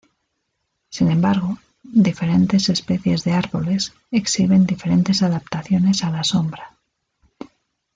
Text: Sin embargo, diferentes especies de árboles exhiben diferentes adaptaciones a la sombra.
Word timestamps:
Sin 0.89 1.11
embargo, 1.11 1.59
diferentes 1.83 2.69
especies 2.69 3.23
de 3.23 3.33
árboles 3.33 3.93
exhiben 4.09 4.65
diferentes 4.65 5.21
adaptaciones 5.21 6.03
a 6.03 6.09
la 6.09 6.23
sombra. 6.23 6.75